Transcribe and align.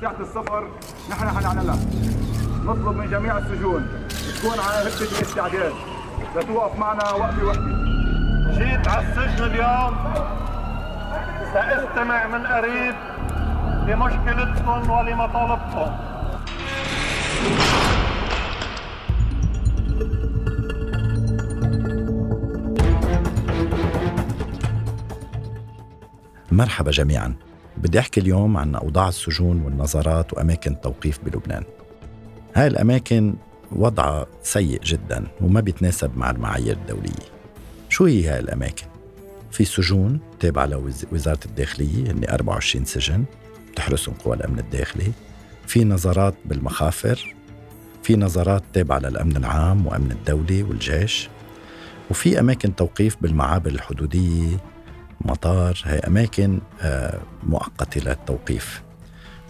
ساعة 0.00 0.16
السفر 0.20 0.68
نحن 1.10 1.28
حنعلنها. 1.28 1.78
نطلب 2.64 2.96
من 2.96 3.10
جميع 3.10 3.38
السجون 3.38 3.88
تكون 4.38 4.58
على 4.58 4.88
هبة 4.88 5.00
الاستعداد 5.00 5.72
لتوقف 6.36 6.78
معنا 6.78 7.10
وقفة 7.10 7.44
وقفة 7.44 7.60
جيت 8.58 8.88
على 8.88 9.06
السجن 9.06 9.44
اليوم. 9.44 9.96
سأستمع 11.52 12.26
من 12.26 12.46
قريب 12.46 12.94
لمشكلتكم 13.86 14.90
ولمطالبكم. 14.90 15.90
مرحبا 26.52 26.90
جميعا. 26.90 27.47
بدي 27.78 27.98
أحكي 27.98 28.20
اليوم 28.20 28.56
عن 28.56 28.74
أوضاع 28.74 29.08
السجون 29.08 29.62
والنظارات 29.62 30.32
وأماكن 30.32 30.72
التوقيف 30.72 31.18
بلبنان. 31.24 31.62
هاي 32.54 32.66
الأماكن 32.66 33.34
وضعها 33.72 34.26
سيء 34.42 34.80
جدا 34.82 35.26
وما 35.40 35.60
بيتناسب 35.60 36.10
مع 36.16 36.30
المعايير 36.30 36.76
الدولية. 36.76 37.28
شو 37.88 38.04
هي 38.04 38.28
هاي 38.28 38.38
الأماكن؟ 38.38 38.86
في 39.50 39.64
سجون 39.64 40.20
تابعة 40.40 40.66
لوزارة 40.66 41.40
الداخلية 41.46 42.12
هن 42.12 42.24
24 42.28 42.84
سجن 42.84 43.24
بتحرسهم 43.72 44.14
قوى 44.14 44.36
الأمن 44.36 44.58
الداخلي. 44.58 45.12
في 45.66 45.84
نظارات 45.84 46.34
بالمخافر. 46.44 47.34
في 48.02 48.16
نظارات 48.16 48.62
تابعة 48.72 48.98
للأمن 48.98 49.36
العام 49.36 49.86
وأمن 49.86 50.12
الدولي 50.12 50.62
والجيش. 50.62 51.28
وفي 52.10 52.40
أماكن 52.40 52.76
توقيف 52.76 53.16
بالمعابر 53.20 53.70
الحدودية 53.70 54.56
مطار 55.20 55.82
هي 55.84 55.98
أماكن 55.98 56.58
آه، 56.80 57.20
مؤقتة 57.42 58.00
للتوقيف. 58.00 58.82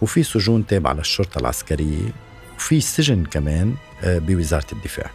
وفي 0.01 0.23
سجون 0.23 0.65
تابعة 0.65 0.93
للشرطة 0.93 1.39
العسكرية 1.39 2.09
وفي 2.57 2.81
سجن 2.81 3.23
كمان 3.23 3.75
آه، 4.03 4.17
بوزارة 4.17 4.67
الدفاع. 4.73 5.11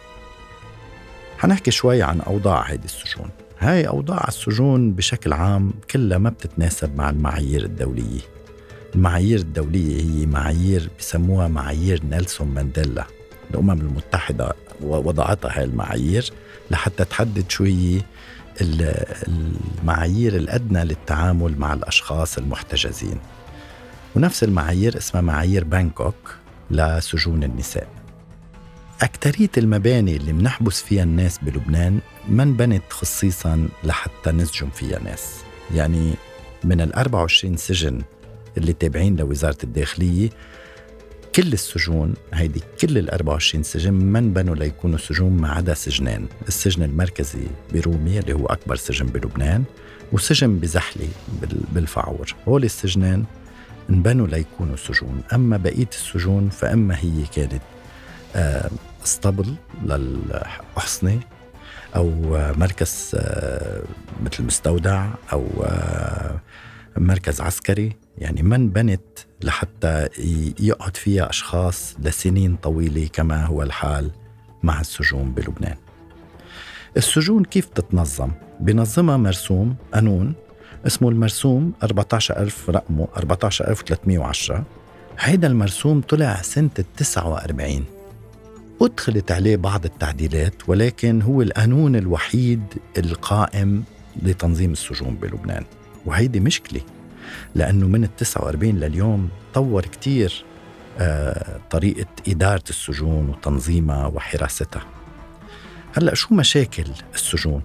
حنحكي 1.37 1.71
شوي 1.71 2.03
عن 2.03 2.21
أوضاع 2.21 2.61
هيدي 2.61 2.85
السجون. 2.85 3.29
هاي 3.59 3.87
أوضاع 3.87 4.25
السجون 4.27 4.93
بشكل 4.93 5.33
عام 5.33 5.73
كلها 5.91 6.17
ما 6.17 6.29
بتتناسب 6.29 6.97
مع 6.97 7.09
المعايير 7.09 7.63
الدولية. 7.63 8.21
المعايير 8.95 9.39
الدولية 9.39 10.01
هي 10.01 10.25
معايير 10.25 10.89
بسموها 10.99 11.47
معايير 11.47 12.01
نيلسون 12.03 12.47
مانديلا. 12.47 13.05
الأمم 13.51 13.71
المتحدة 13.71 14.53
وضعتها 14.81 15.57
هاي 15.59 15.63
المعايير 15.63 16.31
لحتى 16.71 17.05
تحدد 17.05 17.49
شو 17.49 17.63
هي 17.63 18.01
المعايير 18.61 20.35
الأدنى 20.35 20.83
للتعامل 20.83 21.57
مع 21.59 21.73
الأشخاص 21.73 22.37
المحتجزين. 22.37 23.17
ونفس 24.15 24.43
المعايير 24.43 24.97
اسمها 24.97 25.21
معايير 25.21 25.63
بانكوك 25.63 26.35
لسجون 26.71 27.43
النساء. 27.43 27.87
أكترية 29.01 29.49
المباني 29.57 30.15
اللي 30.15 30.33
منحبس 30.33 30.81
فيها 30.81 31.03
الناس 31.03 31.37
بلبنان 31.41 31.99
ما 32.29 32.43
انبنت 32.43 32.83
خصيصا 32.89 33.67
لحتى 33.83 34.31
نسجن 34.31 34.69
فيها 34.69 34.99
ناس. 34.99 35.35
يعني 35.75 36.13
من 36.63 36.81
ال 36.81 36.93
24 36.93 37.57
سجن 37.57 38.01
اللي 38.57 38.73
تابعين 38.73 39.15
لوزارة 39.15 39.57
الداخلية 39.63 40.29
كل 41.35 41.53
السجون 41.53 42.13
هيدي 42.33 42.61
كل 42.81 42.97
ال 42.97 43.09
24 43.09 43.63
سجن 43.63 43.93
ما 43.93 44.19
انبنوا 44.19 44.55
ليكونوا 44.55 44.97
سجون 44.97 45.31
ما 45.31 45.49
عدا 45.51 45.73
سجنين. 45.73 46.27
السجن 46.47 46.83
المركزي 46.83 47.47
برومي 47.73 48.19
اللي 48.19 48.33
هو 48.33 48.45
أكبر 48.45 48.75
سجن 48.75 49.05
بلبنان 49.05 49.63
وسجن 50.11 50.59
بزحلي 50.59 51.07
بالفعور. 51.71 52.35
هول 52.47 52.63
السجنين 52.63 53.25
انبنوا 53.89 54.27
ليكونوا 54.27 54.75
سجون. 54.75 55.21
أما 55.33 55.57
بقية 55.57 55.89
السجون 55.91 56.49
فإما 56.49 56.97
هي 56.99 57.23
كانت 57.35 57.61
اسطبل 59.03 59.55
للأحصنة 59.83 61.19
أو 61.95 62.11
مركز 62.57 63.11
آه، 63.15 63.83
مثل 64.23 64.43
مستودع 64.43 65.07
أو 65.33 65.47
آه، 65.63 66.39
مركز 66.97 67.41
عسكري. 67.41 68.04
يعني 68.17 68.43
ما 68.43 68.55
انبنت 68.55 69.01
لحتى 69.43 70.07
يقعد 70.59 70.97
فيها 70.97 71.29
أشخاص 71.29 71.95
لسنين 71.99 72.55
طويلة 72.55 73.07
كما 73.13 73.45
هو 73.45 73.63
الحال 73.63 74.11
مع 74.63 74.81
السجون 74.81 75.31
بلبنان. 75.31 75.75
السجون 76.97 77.45
كيف 77.45 77.65
تتنظم؟ 77.65 78.31
بنظمها 78.59 79.17
مرسوم 79.17 79.75
قانون 79.93 80.33
اسمه 80.87 81.09
المرسوم 81.09 81.73
14000 81.83 82.69
رقمه 82.69 83.07
14310 83.17 84.63
هيدا 85.19 85.47
المرسوم 85.47 86.01
طلع 86.01 86.41
سنة 86.41 86.69
49 86.97 87.85
أدخلت 88.81 89.31
عليه 89.31 89.55
بعض 89.57 89.85
التعديلات 89.85 90.69
ولكن 90.69 91.21
هو 91.21 91.41
القانون 91.41 91.95
الوحيد 91.95 92.61
القائم 92.97 93.83
لتنظيم 94.23 94.71
السجون 94.71 95.15
بلبنان. 95.15 95.63
وهيدي 96.05 96.39
مشكلة. 96.39 96.81
لأنه 97.55 97.87
من 97.87 98.03
ال 98.03 98.15
49 98.15 98.71
لليوم 98.75 99.29
طور 99.53 99.81
كتير 99.81 100.43
آه 100.99 101.59
طريقة 101.69 102.07
إدارة 102.27 102.63
السجون 102.69 103.29
وتنظيمها 103.29 104.05
وحراستها. 104.07 104.85
هلأ 105.97 106.15
شو 106.15 106.35
مشاكل 106.35 106.85
السجون؟ 107.13 107.61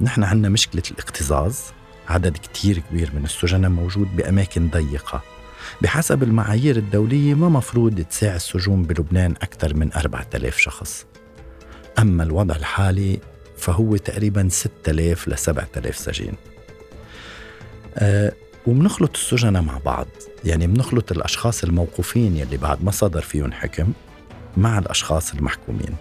نحن 0.00 0.24
عندنا 0.24 0.48
مشكلة 0.48 0.82
الاكتظاظ 0.90 1.56
عدد 2.08 2.36
كتير 2.36 2.78
كبير 2.78 3.10
من 3.14 3.24
السجناء 3.24 3.70
موجود 3.70 4.16
بأماكن 4.16 4.68
ضيقة. 4.70 5.22
بحسب 5.82 6.22
المعايير 6.22 6.76
الدولية 6.76 7.34
ما 7.34 7.48
مفروض 7.48 8.00
تساع 8.00 8.36
السجون 8.36 8.82
بلبنان 8.82 9.34
أكثر 9.42 9.74
من 9.74 9.92
4000 9.92 10.58
شخص. 10.58 11.06
أما 11.98 12.22
الوضع 12.22 12.56
الحالي 12.56 13.18
فهو 13.56 13.96
تقريبا 13.96 14.48
6000 14.50 15.28
ل 15.28 15.38
7000 15.38 15.98
سجين. 15.98 16.34
أه 17.96 18.32
وبنخلط 18.66 19.10
السجناء 19.14 19.62
مع 19.62 19.78
بعض. 19.78 20.06
يعني 20.44 20.66
بنخلط 20.66 21.12
الأشخاص 21.12 21.64
الموقوفين 21.64 22.36
يلي 22.36 22.56
بعد 22.56 22.84
ما 22.84 22.90
صدر 22.90 23.20
فيهم 23.20 23.52
حكم 23.52 23.92
مع 24.56 24.78
الأشخاص 24.78 25.34
المحكومين. 25.34 25.96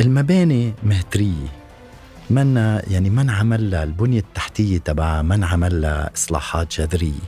المباني 0.00 0.72
مهترية. 0.82 1.48
منا 2.30 2.82
يعني 2.90 3.10
ما 3.10 3.22
انعمل 3.22 3.70
لها 3.70 3.82
البنية 3.84 4.20
التحتية 4.20 4.78
تبعها 4.78 5.22
ما 5.22 5.34
انعمل 5.34 5.80
لها 5.82 6.10
إصلاحات 6.14 6.80
جذرية. 6.80 7.22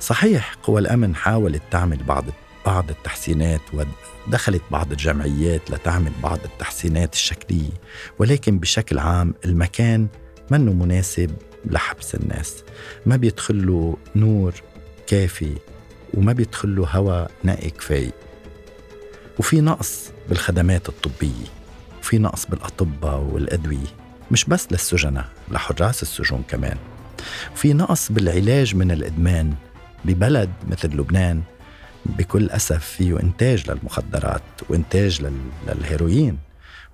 صحيح 0.00 0.54
قوى 0.62 0.80
الأمن 0.80 1.14
حاولت 1.14 1.62
تعمل 1.70 2.02
بعض 2.02 2.24
بعض 2.66 2.90
التحسينات 2.90 3.60
ودخلت 4.26 4.62
بعض 4.70 4.90
الجمعيات 4.90 5.70
لتعمل 5.70 6.12
بعض 6.22 6.38
التحسينات 6.44 7.14
الشكلية. 7.14 7.70
ولكن 8.18 8.58
بشكل 8.58 8.98
عام 8.98 9.34
المكان 9.44 10.06
منه 10.50 10.72
مناسب 10.72 11.30
لحبس 11.66 12.14
الناس. 12.14 12.64
ما 13.06 13.16
بيدخل 13.16 13.66
له 13.66 13.96
نور 14.16 14.54
كافي 15.06 15.54
وما 16.14 16.32
بيدخل 16.32 16.76
له 16.76 16.88
هواء 16.88 17.30
نقي 17.44 17.70
كفاية. 17.70 18.12
وفي 19.38 19.60
نقص 19.60 20.10
بالخدمات 20.28 20.88
الطبية 20.88 21.46
وفي 22.00 22.18
نقص 22.18 22.46
بالأطباء 22.46 23.20
والأدوية 23.20 23.86
مش 24.30 24.44
بس 24.44 24.72
للسجناء 24.72 25.28
لحراس 25.50 26.02
السجون 26.02 26.42
كمان. 26.48 26.76
وفي 27.54 27.72
نقص 27.72 28.12
بالعلاج 28.12 28.74
من 28.74 28.90
الإدمان 28.90 29.54
ببلد 30.04 30.50
مثل 30.68 30.88
لبنان 30.88 31.42
بكل 32.06 32.50
أسف 32.50 32.84
فيه 32.84 33.20
إنتاج 33.20 33.70
للمخدرات 33.70 34.42
وإنتاج 34.68 35.26
للهيروين. 35.66 36.38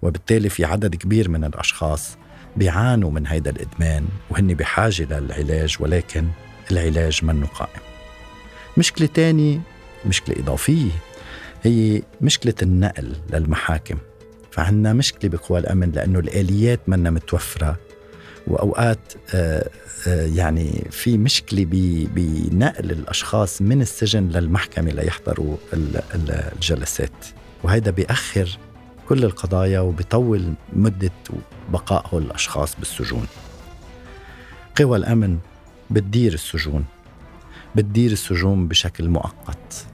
وبالتالي 0.03 0.49
في 0.49 0.65
عدد 0.65 0.95
كبير 0.95 1.29
من 1.29 1.45
الأشخاص 1.45 2.17
بيعانوا 2.57 3.11
من 3.11 3.27
هيدا 3.27 3.51
الإدمان 3.51 4.05
وهن 4.31 4.55
بحاجة 4.55 5.21
للعلاج 5.21 5.77
ولكن 5.81 6.29
العلاج 6.71 7.25
منه 7.25 7.47
قائم. 7.47 7.81
مشكلة 8.77 9.09
تانية 9.15 9.61
مشكلة 10.07 10.37
إضافية 10.39 10.91
هي 11.63 12.03
مشكلة 12.21 12.55
النقل 12.63 13.17
للمحاكم. 13.33 13.99
فعنا 14.51 14.93
مشكلة 14.93 15.31
بقوى 15.31 15.59
الأمن 15.59 15.93
لأنه 15.93 16.19
الآليات 16.19 16.81
منا 16.87 17.11
متوفرة 17.11 17.77
وأوقات 18.47 19.13
آه، 19.35 19.69
آه، 20.09 20.27
يعني 20.27 20.87
في 20.91 21.19
مشكلة 21.19 21.67
بنقل 22.15 22.91
الأشخاص 22.91 23.63
من 23.63 23.83
السجن 23.83 24.29
للمحكمة 24.29 24.91
ليحضروا 24.91 25.57
الجلسات. 26.15 27.27
وهذا 27.63 27.91
بيأخر 27.91 28.59
كل 29.09 29.25
القضايا 29.25 29.81
وبيطول 29.81 30.55
مدة 30.73 31.11
بقاء 31.73 32.19
الأشخاص 32.19 32.77
بالسجون. 32.79 33.27
قوى 34.79 34.99
الأمن 34.99 35.39
بتدير 35.91 36.33
السجون 36.33 36.85
بتدير 37.75 38.13
السجون 38.13 38.69
بشكل 38.69 39.09
مؤقت 39.09 39.87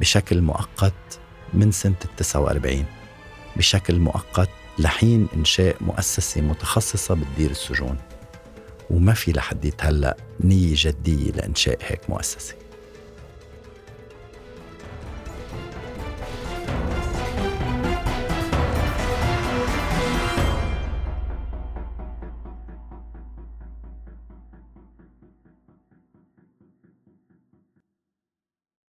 بشكل 0.00 0.40
مؤقت 0.40 1.18
من 1.54 1.72
سنة 1.72 1.96
التسعة 2.04 2.40
وأربعين 2.40 2.84
بشكل 3.56 3.98
مؤقت 3.98 4.48
لحين 4.78 5.28
إنشاء 5.36 5.76
مؤسسة 5.80 6.40
متخصصة 6.40 7.14
بتدير 7.14 7.50
السجون. 7.50 7.96
وما 8.90 9.12
في 9.12 9.32
لحد 9.32 9.72
هلأ 9.80 10.16
نية 10.40 10.74
جدية 10.76 11.30
لإنشاء 11.30 11.78
هيك 11.82 12.10
مؤسسة. 12.10 12.54